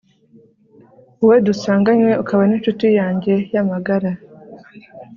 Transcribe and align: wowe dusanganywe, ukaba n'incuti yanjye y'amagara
wowe 1.21 1.37
dusanganywe, 1.47 2.11
ukaba 2.21 2.43
n'incuti 2.47 2.87
yanjye 2.99 3.33
y'amagara 3.53 4.11